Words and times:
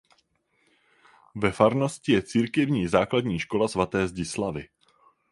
Ve 1.35 1.51
farnosti 1.51 2.11
je 2.11 2.21
církevní 2.21 2.87
základní 2.87 3.39
škola 3.39 3.67
svaté 3.67 4.07
Zdislavy. 4.07 4.67